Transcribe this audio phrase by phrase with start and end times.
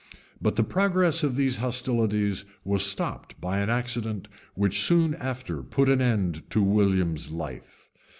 [0.41, 5.89] But the progress of these hostilities was stopped by an accident which soon after put
[5.89, 7.87] an end to William's life.